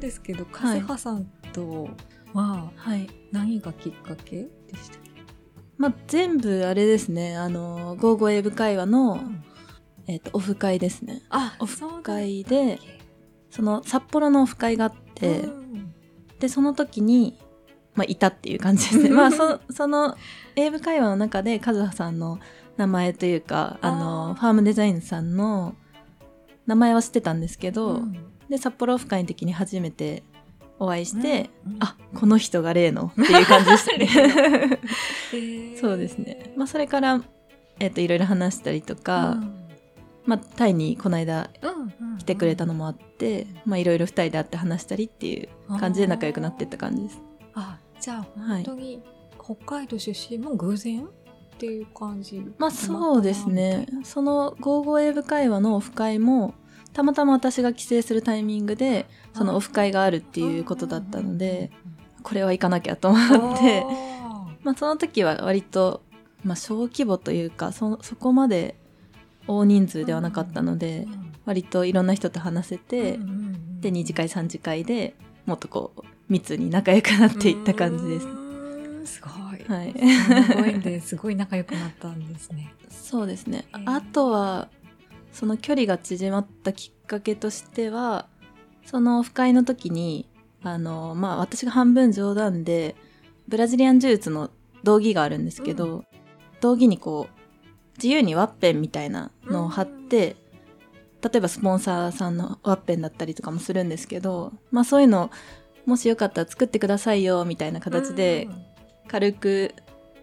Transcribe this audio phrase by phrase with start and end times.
[0.00, 1.90] なんですけど、カズハさんと
[2.32, 3.06] ははい。
[3.30, 4.98] 何がきっかけでした？
[4.98, 5.02] っ
[5.76, 9.20] まあ、全部あれですね、あの、ゴーゴー英語会話の、
[10.06, 11.22] け、えっ、と、オフ会ですね。
[11.28, 12.78] あ、オフ会で、
[13.50, 15.94] その、札幌のオフ会があって、うん
[16.38, 17.38] で、その時に、
[17.94, 19.10] まあ、いたっていう感じですね。
[19.12, 20.16] まあ、そ、その、
[20.56, 22.38] 英語会話の中で、カズハさんの
[22.78, 25.74] 名前というか、あの、ファームデザインさんの
[26.66, 30.22] 名前は知ってたんですけど、うんで、札幌オフ会の時に初めて
[30.78, 34.80] お会いして、うんあ、この人が例のっていう感じでしたね。
[35.80, 36.52] そうですね。
[36.56, 37.22] まあ、それから、
[37.78, 39.60] えっ、と、いろいろ話したりとか、うん
[40.26, 47.22] まあ、タイにこの間うん来てくれたのもあって、まあ、いろいろ二人で会って話したりっていう感じで仲良くなっていった感じです。
[47.54, 49.02] あじゃあはい本当に
[49.42, 51.08] 北海道出身も偶然っ
[51.58, 53.86] ていう感じまあ、そうですね。
[54.04, 56.54] その、ゴーゴー英語会話のオフ会も、
[56.92, 61.70] たまたま私が帰省するタイミングで、そのオフ会があるっていうことだったので、
[62.22, 63.84] これは行かなきゃと思って、
[64.62, 66.02] まあ、その時は割と、
[66.44, 68.76] まあ、小規模というか、そ、そこまで
[69.46, 71.06] 大人数ではなかったので、
[71.44, 73.18] 割といろんな人と話せて、
[73.80, 75.14] で、二次会、三次会で
[75.46, 78.26] もっとこう、密に仲良くなっていった感じです。
[79.04, 79.14] す。
[79.14, 79.64] すごい。
[79.66, 79.92] はい。
[79.92, 82.72] すごいんで、すごい仲良くなったんですね。
[82.90, 83.66] そうですね。
[83.74, 84.68] えーあとは、
[85.32, 88.28] その距離が縮まったきっかけとしては、
[88.84, 90.28] そのオフ会の時に、
[90.62, 92.96] あの、まあ、私が半分冗談で、
[93.48, 94.50] ブラジリアン柔術の
[94.84, 96.04] 道着があるんですけど、
[96.60, 97.40] 道着にこう、
[97.96, 100.36] 自由にワッペンみたいなのを貼って、
[101.22, 105.30] 例えばスポンサーさんのワッペンだったりとかもするんですけど、まあそういうの、
[105.84, 108.48] もしよかったら作ってくださいよ、みたいな形で、
[109.06, 109.74] 軽く、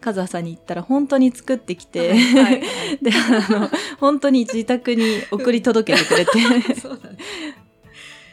[0.00, 2.62] カズハさんに言ったら本当に作ってきて、はいはい
[3.02, 6.30] で、あの、本当に自宅に送り届けてくれて。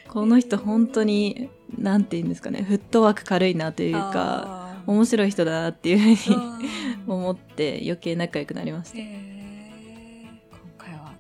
[0.07, 6.41] この人本当に、なんて言うんですかね、フットワーク軽いなというか、面白い人だなっていうふうに
[7.07, 7.13] うん。
[7.13, 8.97] 思って余計仲良くなりました。
[8.97, 9.07] へー。
[10.49, 11.13] 今回は、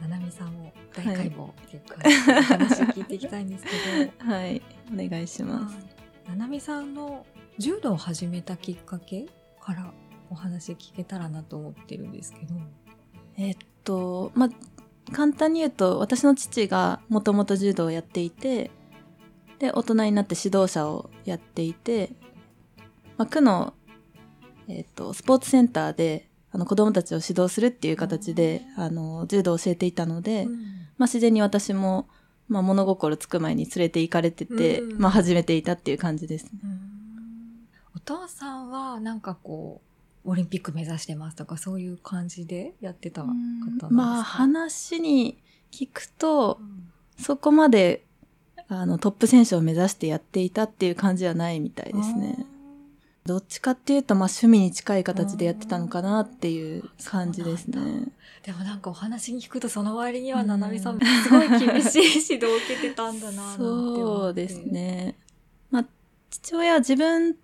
[0.00, 3.70] ななみさんを大解剖っていうか、話を聞いていきたいんですけ
[4.04, 5.76] ど、 はい、お願いします。
[6.28, 7.26] ななみさんの
[7.58, 9.26] 柔道を始めたきっかけ
[9.68, 9.92] から
[10.30, 12.54] お話聞けたらなと思ってるんですけど。
[13.36, 18.70] えっと、まあ、簡単に言うと、私の父がもともと柔道をやっていて、
[19.58, 22.12] で、大人になって指導者をやっていて、
[23.18, 23.74] まあ、区の、
[24.68, 30.46] えっと、スポーツセンターで、あの、子供たちを指導するっていう形で、あの、柔道を教えていたので、
[30.96, 32.08] まあ、自然に私も、
[32.48, 36.50] まあ、物心つく前に連れて行かれてて、うんまあ、始めていたっていう感じですね。
[36.62, 36.87] お
[38.16, 39.80] 父さんはなんかこ
[40.24, 43.88] う、オリンピック目指してますとかそういう感じでやってた方なんですか？
[43.90, 45.38] まあ、話に
[45.70, 46.92] 聞くとう、ん
[47.22, 48.04] そこまで、
[48.68, 52.46] あの、トップ選手を目指してやっていたっていう感じはないみたいですね。
[53.26, 58.04] どっちかっていうと、まあ、趣味に近い形でやってたのかなっていう感じですね。
[58.42, 64.62] でもなんかお話に聞くとその割にはうんななみさんすごい厳しい指導を受けてたんだななんて思ってそうです。
[64.62, 65.14] ね。
[65.70, 65.84] まあ、
[66.30, 67.36] 父親は自分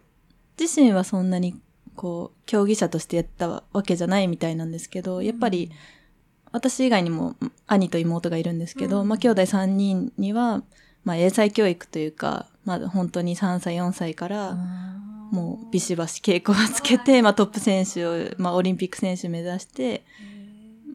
[0.58, 1.60] 自身はそんなに、
[1.96, 5.70] こう、競技者としてやったわけじゃないみたいなんですけど、やっぱり、
[6.52, 9.08] 私以外にも兄と妹がいるんですけど、うん。
[9.08, 10.62] まあ兄弟3人には、
[11.04, 14.56] まあ英才教育というか、まあ本当に3歳、4歳から、
[15.30, 20.04] もうビシバシ稽古をつけて、まあトップ選手を、まあオリンピック選手目指して、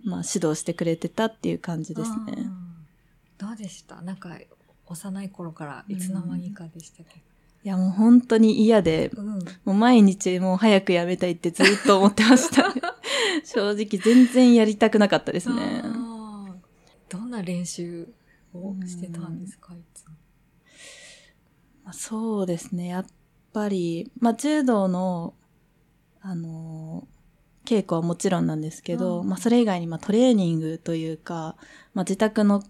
[0.06, 2.16] まあ指導してくれてたっていう感じですね。
[2.38, 2.66] うん
[3.38, 4.02] どうでした？
[4.02, 4.38] なんか
[4.88, 7.22] 幼い頃からいつの間にかでしたけ
[7.64, 9.22] いやもう本当に嫌で、ど。
[9.22, 9.28] うん。
[9.30, 12.74] もう毎日もう早くやめたいってずっと思ってました。
[13.44, 15.84] 正直全然やりたくなかったですね。
[17.10, 18.08] どんな練習
[18.54, 20.14] をしてたんですかいつも。
[21.84, 22.88] まあそうですね。
[22.88, 23.06] やっ
[23.52, 25.34] ぱり、まあ柔道の、
[26.22, 27.20] あのー
[27.70, 31.56] 稽古はもちろんなんですけど、うんまあそれ以外にまあトレーニングというか、
[31.94, 32.64] まあ自宅の、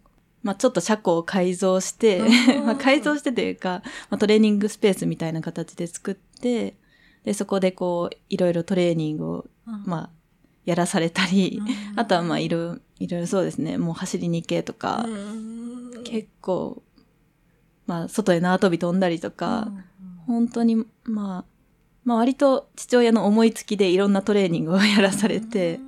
[0.50, 6.75] まあちょっと車庫を改造して、うん まあ改造してというか、まあトレーニングスペースみたいな形で作って、
[7.24, 9.46] で、そこでこう、いろいろトレーニングを、
[9.86, 10.10] まあ、
[10.66, 11.62] やらされたり、
[11.96, 16.04] あとはまあいろいろ、そうですね、もう走りに行けとか、うん。
[16.04, 16.81] 結構、
[17.86, 19.72] まあ外で縄跳び飛んだりとか、
[20.25, 21.46] 本当に、まあ、
[22.06, 25.80] まあ割と父親の思いつきでいろんなトレーニングをやらされて、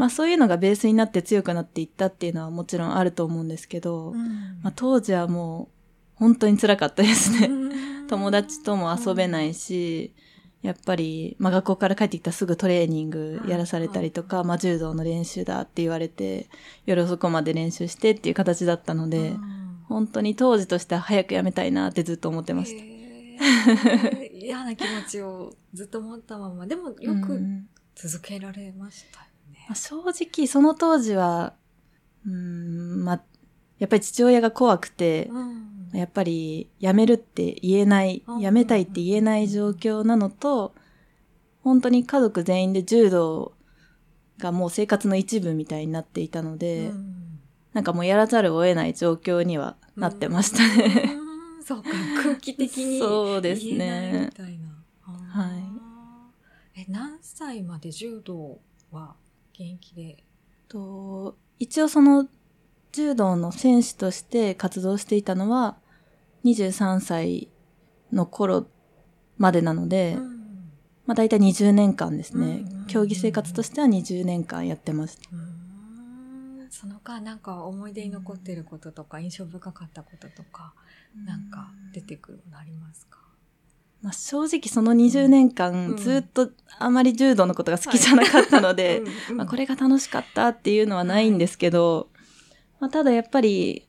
[0.00, 4.14] まあそういうのがベースになって強くなっていったっていうのはもちろんあると思うんですけど、
[4.62, 5.68] まあ当時はもう
[6.14, 7.50] 本当に辛かったですね。
[8.08, 10.14] 友達とも遊べないし、
[10.62, 16.48] やっぱり、まあ学校から帰ってきたらすぐトレーニングやらされたりとか、まあ柔道の練習だって言われて、
[16.86, 19.34] 夜遅くまで練習してっていう形だったので、
[19.86, 22.82] 本当に当時としては早く辞めたいなってずっと思ってました。
[24.32, 26.66] 嫌な気持ちをずっと持ったまま。
[26.66, 27.68] でもよくうん
[28.02, 29.29] 続けられましたよね。
[29.70, 31.54] まあ正直その当時は、
[32.26, 33.22] うん、まあ、
[33.78, 35.70] やっぱり父親が怖くて、うん。
[35.92, 40.74] やっぱり辞めるって言えないうん、辞めたいって言えない状況なのと、
[41.62, 43.52] 本当に家族全員で柔道
[44.38, 47.38] がもう生活の一部みたいになっていたので、うん。
[47.72, 51.14] なんかもうやらざるを得ない状況にはなってましたね。
[51.14, 51.62] うん。
[51.62, 51.90] そうか、
[52.24, 54.30] 空気的にそうですね。
[54.36, 54.68] みたいな。
[55.28, 55.46] は
[56.76, 56.80] い。
[56.80, 58.58] え、何歳まで柔道
[58.90, 59.14] は
[59.60, 60.24] 現役で。
[60.68, 62.26] と一応その
[62.92, 65.76] 柔道の選手として活動していたのは
[66.44, 67.48] 23歳
[68.12, 68.66] の頃
[69.36, 70.40] までなので、うん。
[71.06, 75.30] まあ大体20年間ですね、うん競技生活としては20年間やってました。
[76.70, 80.72] その間なんか思い出に残ってることとか印象深かったこととか
[81.24, 83.18] なんか出てくるものありますか？
[84.02, 85.52] まあ、正直その20年うん。
[85.52, 92.08] 間ずっとあまり柔道のことが好きじゃなかったので、うんまあ、これが楽しかったっていうのはないんですけど、
[92.78, 93.88] まあ、ただやっぱり、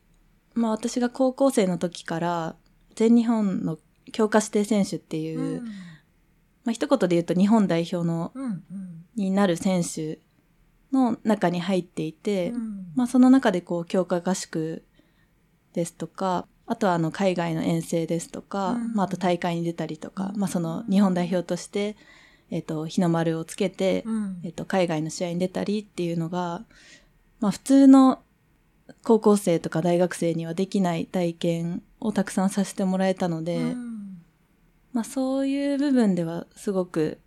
[0.54, 2.56] まあ私が高校生の時から
[2.94, 3.78] 全日本の
[4.12, 5.64] 強化指定選手っていう、うん。
[6.64, 8.32] まあ一言で言うと日本代表の
[9.16, 10.18] になる選手
[10.92, 12.92] の中に入っていて、うん。
[12.94, 14.84] まあその中でこう強化合宿
[15.72, 18.94] ですとか、あとはあの海外の遠征ですとか、うん。
[18.94, 21.96] まああと大会に出たりとか、うんまあその日本代表として、
[22.50, 24.40] えっ、と、日の丸をつけて、うん。
[24.44, 26.64] えっ、と、海外の試合に出たりっていうのが、
[27.40, 28.22] まあ普通の
[29.02, 34.22] 高校生とか大学生にはできない体験をたくさんさせてもらえたので、うん。
[34.92, 37.18] まあそういう部分ではすごく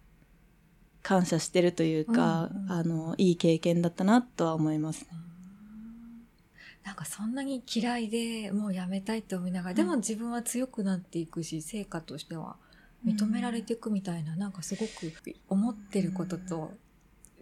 [1.02, 2.72] 感謝してるというか、うんうん。
[2.72, 5.08] あの、いい経験だったなとは思いますね。
[6.86, 12.58] なんかそんなに嫌いでもうやめたいって思いながら、でも自分は強くなっていくし、成果としては
[13.04, 15.12] 認められていくみたいな、なんかすごく
[15.50, 16.72] 思ってることと、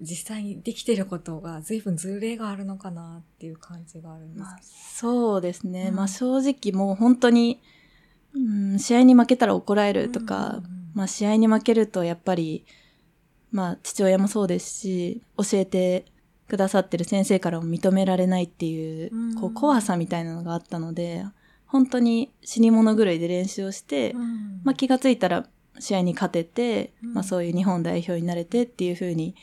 [0.01, 5.87] 実際にできてることが随分ずれがあるのかなっていう感じがあるんですまあ、そうですね。
[5.89, 5.95] うん。
[5.95, 7.61] まあ正直もう本当に、
[8.33, 8.39] う
[8.75, 10.91] ん、試合に負けたら怒られけるとか、うん。
[10.93, 12.65] まあ試合に負けるとやっぱり、
[13.51, 16.05] まあ父親もそうですし、教えて
[16.53, 19.35] くださってる先生からも認められないっていう、うん。
[19.41, 21.25] こう怖さみたいなのがあったので、
[21.65, 24.61] 本当に死に物狂いで練習をして、うん。
[24.63, 25.47] まあ気がついたら
[25.79, 27.13] 試合に勝てて、うん。
[27.15, 29.33] まあそういう日本代表になれてっていう風に、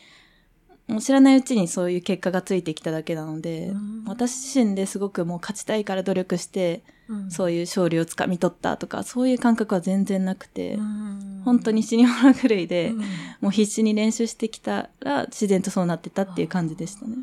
[0.90, 4.04] もう知らないうちにそういう結果がついてきただけなので、うん。
[4.06, 7.30] 私自身ですごくもう勝ちたいから努力して、うん。
[7.30, 11.42] そういう勝利をつかみ取ったとか、そういう感覚は全然なくて、うん。
[11.44, 12.98] 本当に死に物狂いで、うん。
[13.40, 17.16] もう必死に練習してきたら自然とそうなってたっていう感じでしたね。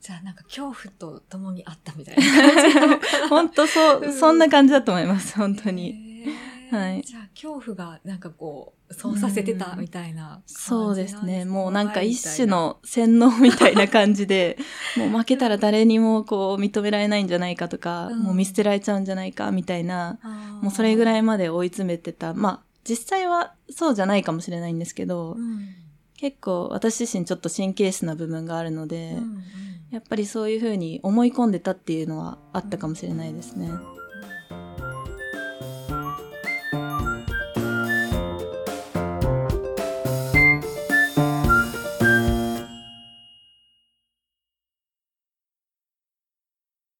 [0.00, 4.12] じゃあなんか恐怖と共にあったみたいな感じ 本当そうう、ん。
[4.12, 6.26] そんな感じだと思います、本当に。
[6.72, 7.02] はい。
[7.02, 11.44] じゃあ恐怖がなんかこうそうさせてたみたいな感じそうですね。
[11.44, 14.56] もうなんか一種の洗脳みたいな感じで、
[14.96, 18.20] もう負けたら誰にもこう認められないんじゃないかとか、うん。
[18.20, 20.18] もう見捨てられちゃうんじゃないかみたいな、
[20.62, 22.32] もうそれぐい、らいまで追い詰めてた。
[22.32, 25.68] まあ、実際はそうじゃないかもしれないんですけど、うん。
[26.16, 29.42] 結構私自身ちょっと神経質な部分があるので、うんうん。
[29.90, 33.70] やっぱりそういうふうに思い込んでたっていうのはあったかもしれないですね。